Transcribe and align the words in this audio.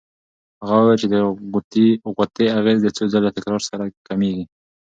هغه 0.67 0.73
وویل 0.83 0.99
چې 1.01 1.07
د 1.11 1.15
غوطې 2.15 2.45
اغېز 2.59 2.79
د 2.83 2.87
څو 2.97 3.03
ځله 3.13 3.29
تکرار 3.37 3.61
سره 3.69 3.83
کمېږي. 4.07 4.45